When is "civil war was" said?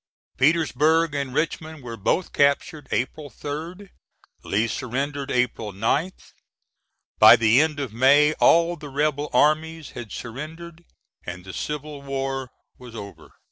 11.53-12.95